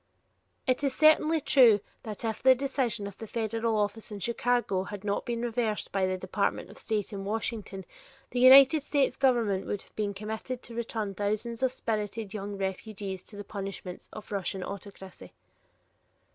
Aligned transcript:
It 0.65 0.83
is 0.83 0.95
certainly 0.95 1.39
true 1.39 1.79
that 2.01 2.25
if 2.25 2.41
the 2.41 2.55
decision 2.55 3.05
of 3.05 3.17
the 3.19 3.27
federal 3.27 3.77
office 3.77 4.11
in 4.11 4.19
Chicago 4.19 4.85
had 4.85 5.03
not 5.03 5.27
been 5.27 5.43
reversed 5.43 5.91
by 5.91 6.07
the 6.07 6.17
department 6.17 6.71
of 6.71 6.79
state 6.79 7.13
in 7.13 7.23
Washington, 7.23 7.85
the 8.31 8.39
United 8.39 8.81
States 8.81 9.15
government 9.15 9.67
would 9.67 9.83
have 9.83 9.95
been 9.95 10.15
committed 10.15 10.63
to 10.63 10.73
return 10.73 11.13
thousands 11.13 11.61
of 11.61 11.71
spirited 11.71 12.33
young 12.33 12.57
refugees 12.57 13.23
to 13.25 13.35
the 13.35 13.43
punishments 13.43 14.09
of 14.11 14.27
the 14.27 14.33
Russian 14.33 14.63
autocracy. 14.63 15.33